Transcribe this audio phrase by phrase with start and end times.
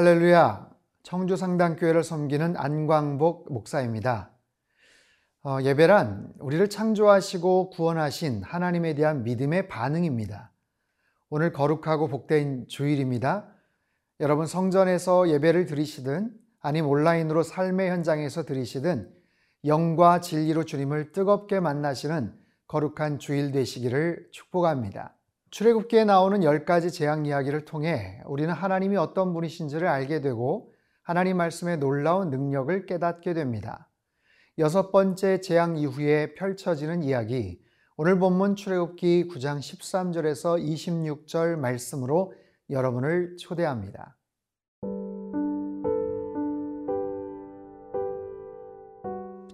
[0.00, 0.66] 할렐루야.
[1.02, 4.30] 청주상당교회를 섬기는 안광복 목사입니다.
[5.44, 10.52] 어, 예배란 우리를 창조하시고 구원하신 하나님에 대한 믿음의 반응입니다.
[11.28, 13.52] 오늘 거룩하고 복된 주일입니다.
[14.20, 19.12] 여러분 성전에서 예배를 드리시든 아님 온라인으로 삶의 현장에서 드리시든
[19.66, 22.34] 영과 진리로 주님을 뜨겁게 만나시는
[22.68, 25.14] 거룩한 주일 되시기를 축복합니다.
[25.50, 31.78] 출애굽기에 나오는 열 가지 재앙 이야기를 통해 우리는 하나님이 어떤 분이신지를 알게 되고 하나님 말씀의
[31.78, 33.88] 놀라운 능력을 깨닫게 됩니다.
[34.58, 37.60] 여섯 번째 재앙 이후에 펼쳐지는 이야기,
[37.96, 42.32] 오늘 본문 출애굽기 9장 13절에서 26절 말씀으로
[42.68, 44.16] 여러분을 초대합니다.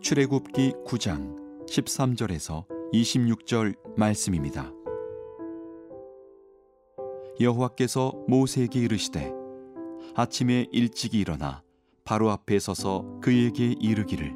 [0.03, 4.76] 출애굽기 9장 13절에서 26절 말씀입니다.
[7.39, 9.33] 여호와께서 모세에게 이르시되
[10.15, 11.63] 아침에 일찍이 일어나
[12.05, 14.35] 바로 앞에 서서 그에게 이르기를.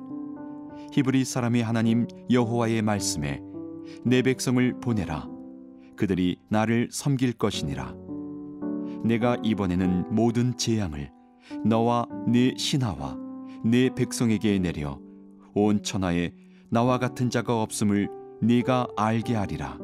[0.93, 3.41] 히브리 사람의 하나님 여호와의 말씀에
[4.05, 5.29] 내 백성을 보내라.
[5.97, 7.95] 그들이 나를 섬길 것이니라.
[9.05, 11.11] 내가 이번에는 모든 재앙을
[11.65, 13.17] 너와 네 신하와
[13.65, 14.99] 네 백성에게 내려
[15.55, 16.33] 온 천하에
[16.71, 18.09] 나와 같은 자가 없음을
[18.43, 19.79] 네가 알게 하리라.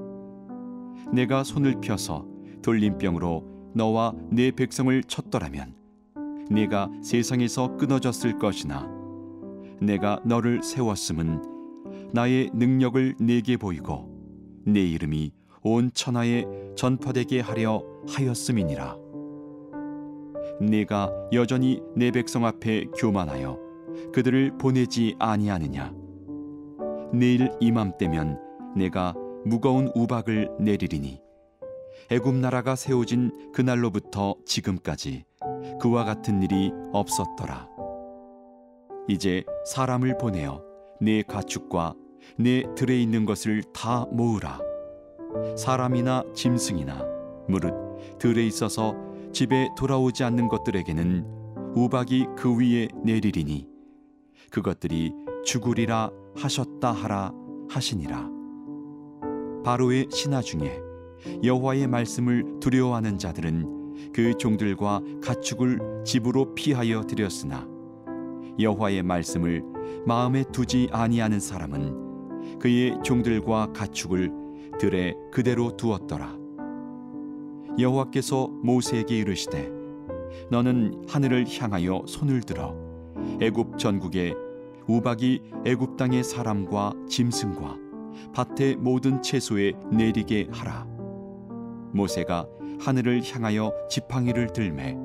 [1.13, 2.27] 내가 손을 펴서
[2.67, 5.73] 돌림병으로 너와 네 백성을 쳤더라면
[6.51, 8.91] 네가 세상에서 끊어졌을 것이나
[9.81, 14.11] 내가 너를 세웠음은 나의 능력을 네게 보이고
[14.67, 15.31] 네 이름이
[15.63, 16.45] 온 천하에
[16.77, 18.97] 전파되게 하려 하였음이니라.
[20.61, 23.59] 네가 여전히 내 백성 앞에 교만하여
[24.13, 25.93] 그들을 보내지 아니하느냐?
[27.13, 28.41] 내일 이맘때면
[28.77, 31.26] 내가 무거운 우박을 내리리니
[32.11, 35.25] 애굽 나라가 세워진 그날로부터 지금까지
[35.81, 37.69] 그와 같은 일이 없었더라.
[39.09, 40.63] 이제 사람을 보내어
[41.01, 41.95] 내 가축과
[42.39, 44.61] 내 들에 있는 것을 다 모으라.
[45.57, 47.05] 사람이나 짐승이나
[47.49, 47.75] 무릇
[48.19, 48.95] 들에 있어서
[49.33, 51.27] 집에 돌아오지 않는 것들에게는
[51.75, 53.67] 우박이 그 위에 내리리니
[54.51, 55.13] 그것들이
[55.45, 57.33] 죽으리라 하셨다 하라
[57.69, 58.31] 하시니라.
[59.65, 60.86] 바로의 신하 중에
[61.43, 67.67] 여호와의 말씀을 두려워하는 자들은 그 종들과 가축을 집으로 피하여 들였으나
[68.59, 69.63] 여호와의 말씀을
[70.07, 74.33] 마음에 두지 아니하는 사람은 그의 종들과 가축을
[74.79, 76.37] 들에 그대로 두었더라.
[77.79, 79.71] 여호와께서 모세에게 이르시되
[80.51, 82.75] 너는 하늘을 향하여 손을 들어
[83.41, 84.35] 애굽 전국에
[84.87, 87.77] 우박이 애굽 땅의 사람과 짐승과
[88.35, 90.96] 밭의 모든 채소에 내리게 하라
[91.97, 92.47] 모세가
[92.81, 94.97] 하늘을 향하여 지팡이를 들매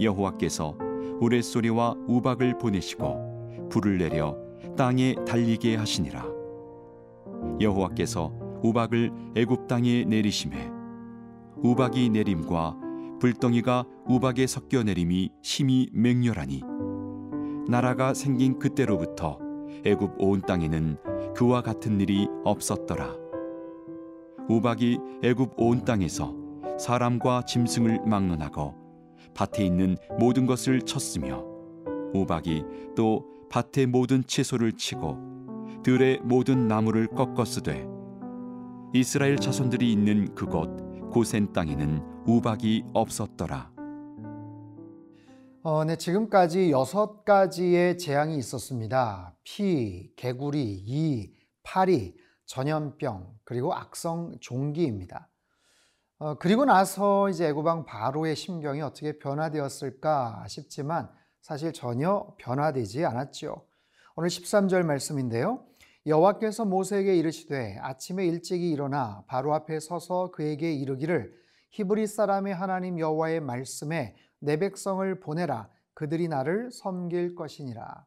[0.00, 0.76] 여호와께서
[1.20, 4.36] 우레소리와 우박을 보내시고 불을 내려
[4.76, 6.26] 땅에 달리게 하시니라.
[7.60, 8.32] 여호와께서
[8.62, 10.70] 우박을 애굽 땅에 내리심에
[11.56, 12.76] 우박이 내림과
[13.20, 16.62] 불덩이가 우박에 섞여 내림이 심히 맹렬하니
[17.68, 19.38] 나라가 생긴 그때로부터
[19.84, 20.96] 애굽 온 땅에는
[21.34, 23.21] 그와 같은 일이 없었더라
[24.48, 26.34] 우박이 애굽 온 땅에서
[26.78, 28.74] 사람과 짐승을 막론하고
[29.34, 31.44] 밭에 있는 모든 것을 쳤으며
[32.12, 32.64] 우박이
[32.96, 37.86] 또 밭의 모든 채소를 치고 들의 모든 나무를 꺾었으되
[38.94, 40.70] 이스라엘 자손들이 있는 그곳
[41.10, 43.70] 고센 땅에는 우박이 없었더라.
[45.64, 49.36] 어, 네, 지금까지 여섯 가지의 재앙이 있었습니다.
[49.44, 51.30] 피, 개구리, 이,
[51.62, 52.14] 파리,
[52.46, 55.28] 전염병, 그리고 악성 종기입니다.
[56.18, 61.10] 어, 그리고 나서 이제 애고방 바로의 심경이 어떻게 변화되었을까 싶지만
[61.40, 63.66] 사실 전혀 변화되지 않았죠.
[64.14, 65.64] 오늘 13절 말씀인데요.
[66.06, 71.32] 여호와께서 모세에게 이르시되 아침에 일찍이 일어나 바로 앞에 서서 그에게 이르기를
[71.70, 78.06] 히브리 사람의 하나님 여호와의 말씀에 내 백성을 보내라 그들이 나를 섬길 것이니라.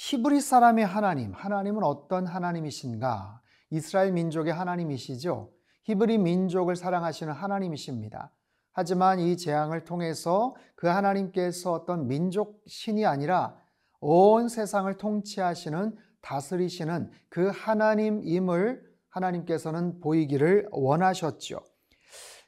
[0.00, 3.40] 히브리 사람의 하나님, 하나님은 어떤 하나님이신가?
[3.70, 5.50] 이스라엘 민족의 하나님이시죠.
[5.82, 8.30] 히브리 민족을 사랑하시는 하나님이십니다.
[8.72, 13.56] 하지만 이 재앙을 통해서 그 하나님께서 어떤 민족 신이 아니라
[13.98, 21.58] 온 세상을 통치하시는 다스리시는 그 하나님임을 하나님께서는 보이기를 원하셨죠.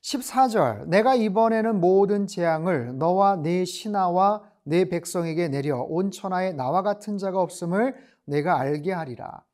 [0.05, 7.19] 14절 내가 이번에는 모든 재앙을 너와 네 신하와 내 백성에게 내려 온 천하에 나와 같은
[7.19, 9.45] 자가 없음을 내가 알게 하리라.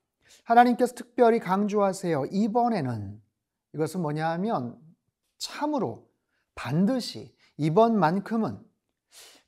[0.45, 2.27] 하나님께서 특별히 강조하세요.
[2.31, 3.21] 이번에는
[3.75, 4.79] 이것은 뭐냐 하면
[5.39, 6.09] 참으로
[6.55, 8.59] 반드시 이번만큼은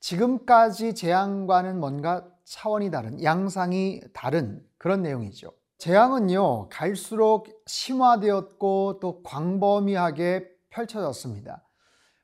[0.01, 5.53] 지금까지 재앙과는 뭔가 차원이 다른, 양상이 다른 그런 내용이죠.
[5.79, 11.68] 재앙은요, 갈수록 심화되었고 또 광범위하게 펼쳐졌습니다.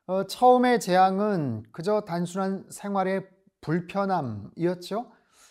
[0.07, 3.27] 어, 처음에 재앙은 그저 단순한 생활의
[3.63, 5.11] 불편함이었죠.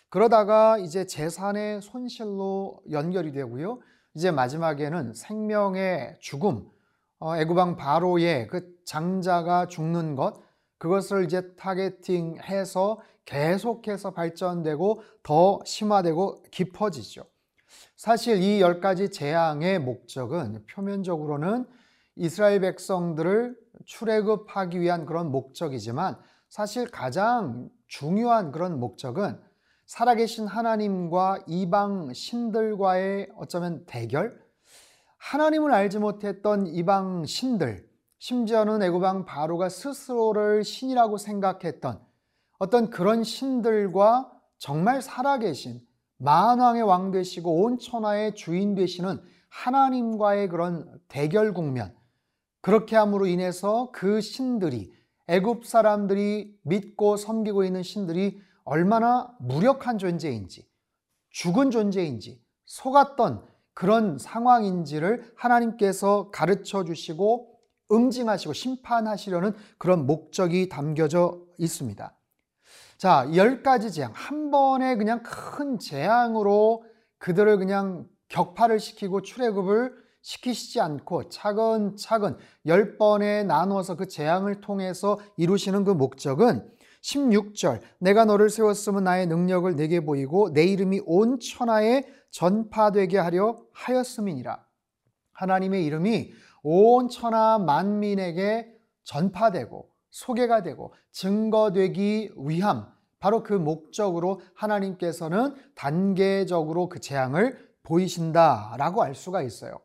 [0.09, 3.79] 그러다가 이제 재산의 손실로 연결이 되고요.
[4.13, 6.69] 이제 마지막에는 생명의 죽음,
[7.19, 10.39] 어, 애구방 바로의 그 장자가 죽는 것,
[10.77, 17.23] 그것을 이제 타겟팅해서 계속해서 발전되고 더 심화되고 깊어지죠.
[17.95, 21.65] 사실 이 열 가지 재앙의 목적은 표면적으로는
[22.15, 26.17] 이스라엘 백성들을 출애굽하기 위한 그런 목적이지만
[26.49, 29.39] 사실 가장 중요한 그런 목적은
[29.85, 34.41] 살아계신 하나님과 이방 신들과의 어쩌면 대결,
[35.17, 37.87] 하나님을 알지 못했던 이방 신들,
[38.19, 41.99] 심지어는 애고방 바로가 스스로를 신이라고 생각했던
[42.59, 45.81] 어떤 그런 신들과 정말 살아계신
[46.17, 51.93] 만왕의 왕 되시고 온 천하의 주인 되시는 하나님과의 그런 대결 국면,
[52.63, 54.89] 그렇게 함으로 인해서 그 신들이
[55.27, 60.65] 애굽 사람들이 믿고 섬기고 있는 신들이 얼마나 무력한 존재인지
[61.29, 67.59] 죽은 존재인지 속았던 그런 상황인지를 하나님께서 가르쳐 주시고
[67.91, 72.17] 응징하시고 심판하시려는 그런 목적이 담겨져 있습니다.
[72.97, 74.13] 자, 열 가지 재앙.
[74.13, 76.85] 한 번에 그냥 큰 재앙으로
[77.17, 85.83] 그들을 그냥 격파를 시키고 출애굽을 시키시지 않고 차근차근 열 번에 나누어서 그 재앙을 통해서 이루시는
[85.83, 86.67] 그 목적은
[87.01, 94.65] 16절 내가 너를 세웠으면 나의 능력을 내게 보이고 내 이름이 온 천하에 전파되게 하려 하였음이니라.
[95.33, 96.31] 하나님의 이름이
[96.63, 98.73] 온 천하 만민에게
[99.03, 102.87] 전파되고 소개가 되고 증거되기 위함
[103.19, 109.81] 바로 그 목적으로 하나님께서는 단계적으로 그 재앙을 보이신다라고 알 수가 있어요.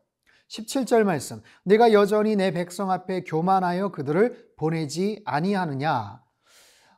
[0.49, 1.41] 17절 말씀.
[1.63, 6.21] 내가 여전히 내 백성 앞에 교만하여 그들을 보내지 아니하느냐.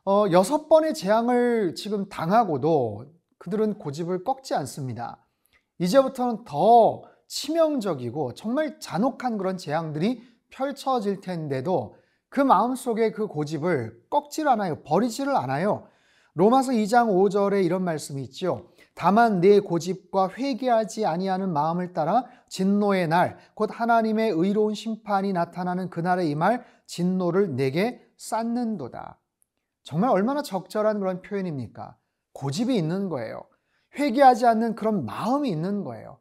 [0.04, 3.06] 어, 여섯 번의 재앙을 지금 당하고도
[3.38, 5.24] 그들은 고집을 꺾지 않습니다.
[5.78, 11.96] 이제부터는 더 치명적이고 정말 잔혹한 그런 재앙들이 펼쳐질 텐데도
[12.28, 14.82] 그 마음속에 그 고집을 꺾질 않아요.
[14.82, 15.86] 버리지를 않아요.
[16.34, 18.71] 로마서 2장 5절에 이런 말씀이 있죠.
[18.94, 26.26] 다만 내 고집과 회개하지 아니하는 마음을 따라 진노의 날, 곧 하나님의 의로운 심판이 나타나는 그날에
[26.26, 29.18] 임할 진노를 내게 쌓는도다.
[29.82, 31.96] 정말 얼마나 적절한 그런 표현입니까?
[32.34, 33.42] 고집이 있는 거예요.
[33.98, 36.18] 회개하지 않는 그런 마음이 있는 거예요.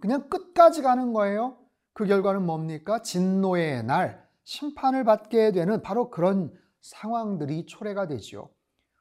[0.00, 1.58] 그냥 끝까지 가는 거예요.
[1.92, 3.02] 그 결과는 뭡니까?
[3.02, 8.48] 진노의 날, 심판을 받게 되는 바로 그런 상황들이 초래가 되지요.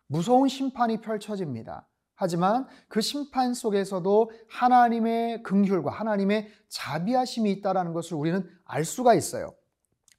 [0.07, 1.87] 무서운 심판이 펼쳐집니다.
[2.21, 9.55] 하지만 그 심판 속에서도 하나님의 긍휼과 하나님의 자비하심이 있다라는 것을 우리는 알 수가 있어요.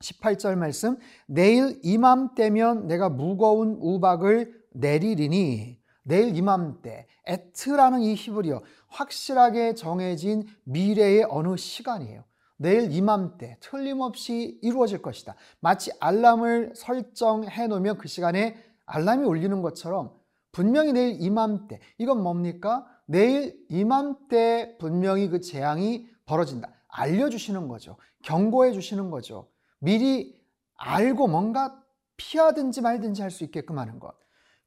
[0.00, 10.48] 18절 말씀 내일 이맘때면 내가 무거운 우박을 내리리니 내일 이맘때 에트라는 이 히브리어 확실하게 정해진
[10.64, 12.24] 미래의 어느 시간이에요.
[12.56, 15.36] 내일 이맘때 틀림없이 이루어질 것이다.
[15.60, 18.56] 마치 알람을 설정해 놓으면 그 시간에
[18.86, 20.20] 알람이 울리는 것처럼
[20.52, 22.86] 분명히 내일 이맘때 이건 뭡니까?
[23.06, 26.68] 내일 이맘때 분명히 그 재앙이 벌어진다.
[26.88, 27.96] 알려주시는 거죠.
[28.22, 29.48] 경고해 주시는 거죠.
[29.80, 30.40] 미리
[30.76, 31.82] 알고 뭔가
[32.16, 34.14] 피하든지 말든지 할 수 있게끔 하는 것.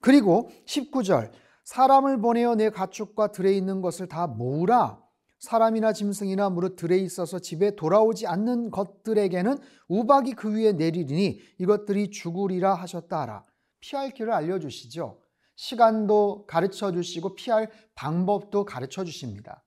[0.02, 1.32] 그리고 19절
[1.64, 5.02] 사람을 보내어 내 가축과 들에 있는 것을 다 모으라.
[5.40, 12.74] 사람이나 짐승이나 무릇 들에 있어서 집에 돌아오지 않는 것들에게는 우박이 그 위에 내리리니 이것들이 죽으리라
[12.74, 13.46] 하셨다 하라.
[13.80, 15.20] 피할 길을 알려주시죠.
[15.56, 19.64] 시간도 가르쳐 주시고 피할 방법도 가르쳐 주십니다.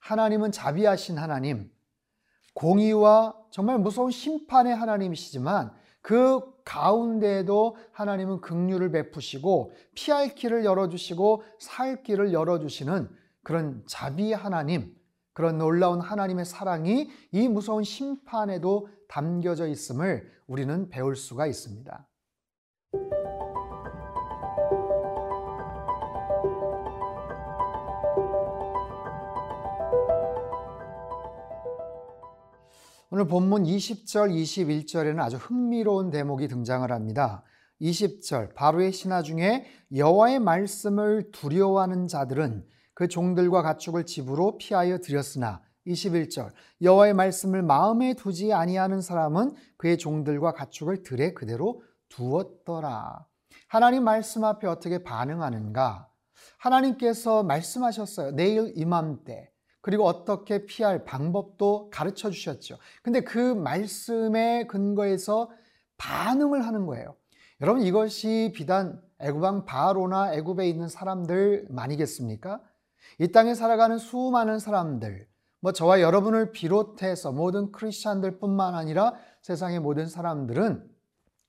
[0.00, 1.70] 하나님은 자비하신 하나님,
[2.54, 12.32] 공의와 정말 무서운 심판의 하나님이시지만 그 가운데에도 하나님은 긍휼을 베푸시고 피할 길을 열어주시고 살 길을
[12.32, 13.08] 열어주시는
[13.42, 14.94] 그런 자비 하나님,
[15.32, 22.06] 그런 놀라운 하나님의 사랑이 이 무서운 심판에도 담겨져 있음을 우리는 배울 수가 있습니다.
[33.18, 37.42] 오늘 본문 20절, 21절에는 아주 흥미로운 대목이 등장을 합니다.
[37.80, 46.52] 20절 바로의 신하 중에 여호와의 말씀을 두려워하는 자들은 그 종들과 가축을 집으로 피하여 들였으나 21절
[46.80, 53.26] 여호와의 말씀을 마음에 두지 아니하는 사람은 그의 종들과 가축을 들에 그대로 두었더라.
[53.66, 56.08] 하나님 말씀 앞에 어떻게 반응하는가?
[56.58, 58.36] 하나님께서 말씀하셨어요.
[58.36, 59.50] 내일 이맘때.
[59.88, 62.76] 그리고 어떻게 피할 방법도 가르쳐 주셨죠.
[63.02, 65.50] 근데 그 말씀에 근거해서
[65.96, 67.16] 반응을 하는 거예요.
[67.62, 72.60] 여러분 이것이 비단 애굽왕 바로나 애굽에 있는 사람들만이겠습니까?
[73.18, 75.26] 이 땅에 살아가는 수많은 사람들,
[75.60, 80.86] 뭐 저와 여러분을 비롯해서 모든 크리스찬들뿐만 아니라 세상의 모든 사람들은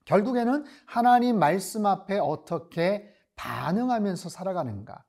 [0.06, 5.04] 결국에는 하나님 말씀 앞에 어떻게 반응하면서 살아가는가?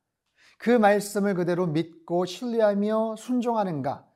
[0.60, 4.06] 그 말씀을 그대로 믿고 신뢰하며 순종하는가?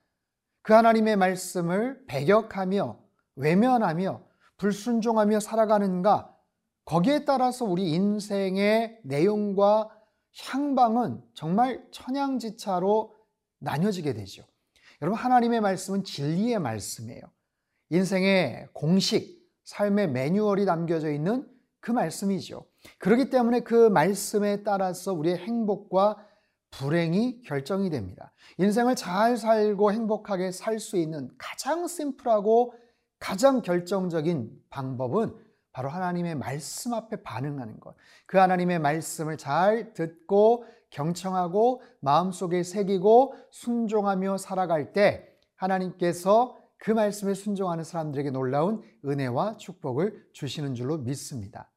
[0.60, 2.98] 그 하나님의 말씀을 배격하며
[3.36, 4.22] 외면하며
[4.58, 6.36] 불순종하며 살아가는가?
[6.84, 9.88] 거기에 따라서 우리 인생의 내용과
[10.38, 13.14] 향방은 정말 천양지차로
[13.60, 14.44] 나뉘어지게 되죠.
[15.00, 17.22] 여러분, 하나님의 말씀은 진리의 말씀이에요.
[17.88, 21.48] 인생의 공식, 삶의 매뉴얼이 담겨져 있는
[21.80, 22.66] 그 말씀이죠.
[22.98, 26.33] 그렇기 때문에 그 말씀에 따라서 우리의 행복과
[26.78, 28.32] 불행이 결정이 됩니다.
[28.58, 32.74] 인생을 잘 살고 행복하게 살 수 있는 가장 심플하고
[33.18, 35.34] 가장 결정적인 방법은
[35.72, 37.94] 바로 하나님의 말씀 앞에 반응하는 것.
[38.26, 47.82] 그 하나님의 말씀을 잘 듣고 경청하고 마음속에 새기고 순종하며 살아갈 때 하나님께서 그 말씀에 순종하는
[47.82, 51.70] 사람들에게 놀라운 은혜와 축복을 주시는 줄로 믿습니다.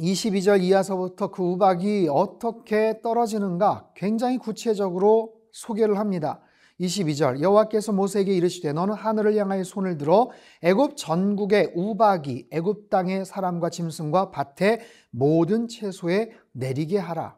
[0.00, 6.40] 22절 이하서부터 그 우박이 어떻게 떨어지는가 굉장히 구체적으로 소개를 합니다.
[6.80, 10.30] 22절 여호와께서 모세에게 이르시되 너는 하늘을 향하여 손을 들어
[10.62, 14.80] 애굽 전국의 우박이 애굽 땅의 사람과 짐승과 밭의
[15.10, 17.36] 모든 채소에 내리게 하라.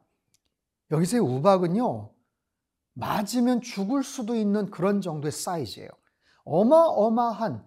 [0.93, 2.11] 여기서의 우박은요.
[2.95, 5.89] 맞으면 죽을 수도 있는 그런 정도의 사이즈예요.
[6.45, 7.65] 어마어마한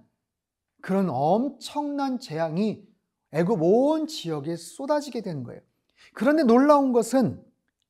[0.81, 2.94] 그런 엄청난 재앙이
[3.35, 5.61] 애굽 온 지역에 쏟아지게 되는 거예요.
[6.13, 7.43] 그런데 놀라운 것은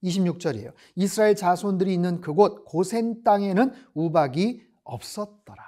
[0.04, 0.74] 26절이에요.
[0.96, 5.64] 이스라엘 자손들이 있는 그곳 고센 땅에는 우박이 없었더라.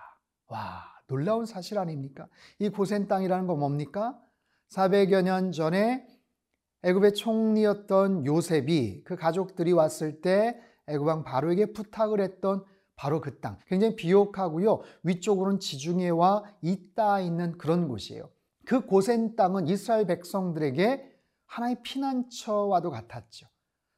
[0.47, 2.27] 와, 놀라운 사실 아닙니까?
[2.59, 4.19] 이 고센 땅이라는 건 뭡니까?
[4.69, 6.05] 400여 년 전에
[6.83, 12.63] 애굽의 총리였던 요셉이 그 가족들이 왔을 때 애굽 왕 바로에게 부탁을 했던
[12.95, 13.59] 바로 그 땅.
[13.67, 14.81] 굉장히 비옥하고요.
[15.03, 18.29] 위쪽으로는 지중해와 있다 있는 그런 곳이에요.
[18.67, 21.09] 그 고센 땅은 이스라엘 백성들에게
[21.45, 23.47] 하나의 피난처와도 같았죠.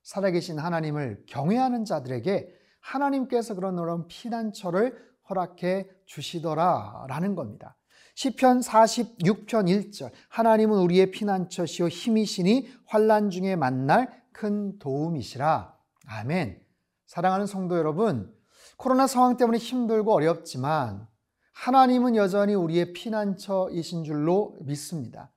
[0.03, 4.95] 살아계신 하나님을 경외하는 자들에게 하나님께서 그런 그런 피난처를
[5.27, 7.77] 허락해 주시더라라는 겁니다.
[8.13, 15.75] 시편 46편 1절 하나님은 우리의 피난처시요 힘이시니 환난 중에 만날 큰 도움이시라.
[16.05, 16.61] 아멘.
[17.07, 18.31] 사랑하는 성도 여러분,
[18.77, 21.07] 코로나 상황 때문에 힘들고 어렵지만
[21.53, 25.31] 하나님은 여전히 우리의 피난처이신 줄로 믿습니다.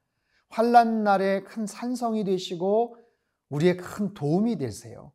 [0.48, 2.96] 환란 날에 큰 산성이 되시고
[3.48, 5.12] 우리의 큰 도움이 되세요.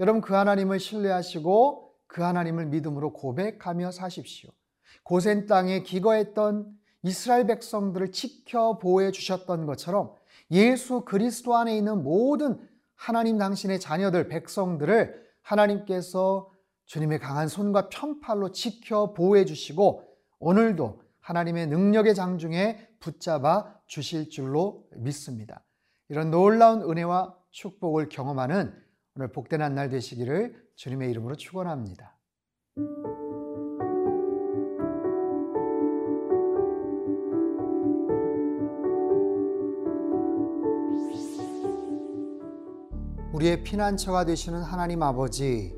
[0.00, 4.50] 여러분 그 하나님을 신뢰하시고 그 하나님을 믿음으로 고백하며 사십시오.
[5.02, 10.14] 고센 땅에 기거했던 이스라엘 백성들을 지켜 보호해 주셨던 것처럼
[10.50, 12.58] 예수 그리스도 안에 있는 모든
[12.94, 16.50] 하나님 당신의 자녀들, 백성들을 하나님께서
[16.86, 20.07] 주님의 강한 손과 편팔로 지켜 보호해 주시고
[20.40, 25.64] 오늘도 하나님의 능력의 장중에 붙잡아 주실 줄로 믿습니다.
[26.08, 28.72] 이런 놀라운 은혜와 축복을 경험하는
[29.16, 32.16] 오늘 복된 한 날 되시기를 주님의 이름으로 축원합니다.
[43.32, 45.74] 우리의 피난처가 되시는 하나님 아버지,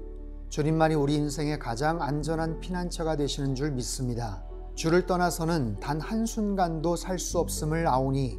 [0.49, 4.50] 주님만이 우리 인생의 가장 안전한 피난처가 되시는 줄 믿습니다.
[4.75, 8.39] 주를 떠나서는 단 한순간도 살 수 없음을 아오니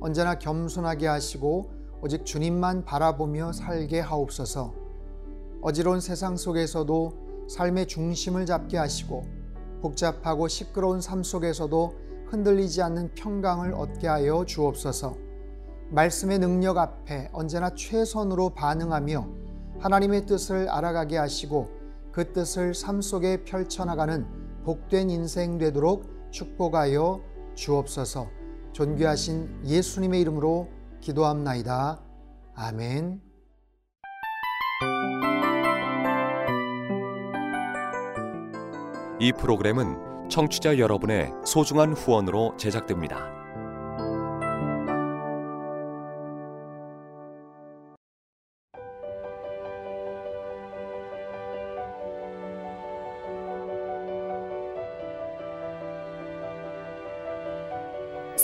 [0.00, 1.70] 언제나 겸손하게 하시고
[2.02, 4.74] 오직 주님만 바라보며 살게 하옵소서.
[5.62, 9.24] 어지러운 세상 속에서도 삶의 중심을 잡게 하시고
[9.80, 11.94] 복잡하고 시끄러운 삶 속에서도
[12.26, 15.16] 흔들리지 않는 평강을 얻게 하여 주옵소서.
[15.90, 19.26] 말씀의 능력 앞에 언제나 최선으로 반응하며
[19.80, 21.68] 하나님의 뜻을 알아가게 하시고
[22.12, 24.26] 그 뜻을 삶 속에 펼쳐나가는
[24.64, 27.20] 복된 인생 되도록 축복하여
[27.54, 28.28] 주옵소서.
[28.72, 30.68] 존귀하신 예수님의 이름으로
[31.00, 32.00] 기도합나이다.
[32.54, 33.20] 아멘.
[39.20, 43.37] 이 프로그램은 청취자 여러분의 소중한 후원으로 제작됩니다.